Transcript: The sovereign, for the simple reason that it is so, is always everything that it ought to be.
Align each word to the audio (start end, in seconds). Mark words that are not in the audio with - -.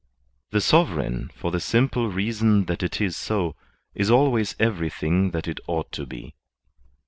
The 0.49 0.61
sovereign, 0.61 1.29
for 1.35 1.51
the 1.51 1.59
simple 1.59 2.09
reason 2.09 2.65
that 2.65 2.81
it 2.81 2.99
is 2.99 3.15
so, 3.15 3.55
is 3.93 4.09
always 4.09 4.55
everything 4.59 5.29
that 5.29 5.47
it 5.47 5.59
ought 5.67 5.91
to 5.91 6.07
be. 6.07 6.33